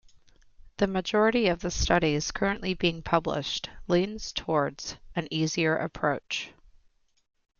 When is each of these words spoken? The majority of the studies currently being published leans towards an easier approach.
The 0.77 0.87
majority 0.87 1.47
of 1.47 1.59
the 1.59 1.69
studies 1.69 2.31
currently 2.31 2.73
being 2.73 3.03
published 3.03 3.69
leans 3.87 4.31
towards 4.31 4.95
an 5.15 5.27
easier 5.29 5.75
approach. 5.75 6.51